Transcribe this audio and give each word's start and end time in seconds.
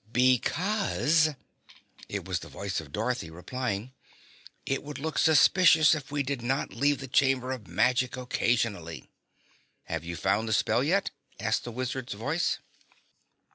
"Because," 0.11 1.35
it 2.09 2.25
was 2.25 2.39
the 2.39 2.47
voice 2.49 2.79
of 2.81 2.91
Dorothy 2.91 3.29
replying, 3.29 3.93
"it 4.65 4.81
would 4.81 4.97
look 4.97 5.19
suspicious 5.19 5.93
if 5.93 6.11
we 6.11 6.23
did 6.23 6.41
not 6.41 6.73
leave 6.73 6.97
the 6.99 7.07
Chamber 7.07 7.51
of 7.51 7.67
Magic 7.67 8.17
occasionally." 8.17 9.11
"Have 9.83 10.03
you 10.03 10.15
found 10.15 10.49
the 10.49 10.53
spell 10.53 10.83
yet?" 10.83 11.11
asked 11.39 11.65
the 11.65 11.71
Wizard's 11.71 12.13
voice. 12.13 12.57